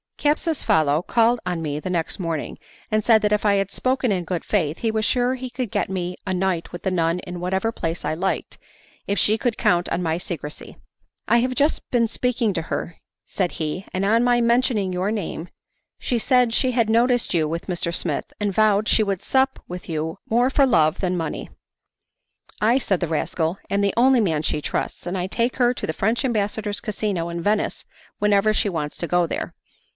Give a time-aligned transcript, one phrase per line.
[0.17, 2.57] Capsucefalo called on me the next morning,
[2.91, 5.71] and said that if I had spoken in good faith he was sure he could
[5.71, 8.59] get me a night with the nun in whatever place I liked,
[9.07, 10.77] if she could count on my secrecy.
[11.27, 15.49] 'I have just been speaking to her,' said he, 'and on my mentioning your name
[15.99, 17.93] she said she had noticed you with Mr.
[17.93, 21.49] Smith, and vowed she would sup with you more for love than money.
[22.59, 25.87] 'I,' said the rascal, 'am the only man she trusts, and I take her to
[25.87, 27.85] the French ambassador's casino in Venice
[28.19, 29.53] whenever she wants to go there.